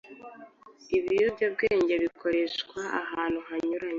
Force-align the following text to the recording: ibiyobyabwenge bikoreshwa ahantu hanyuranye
ibiyobyabwenge 0.97 1.93
bikoreshwa 2.03 2.79
ahantu 3.01 3.39
hanyuranye 3.47 3.89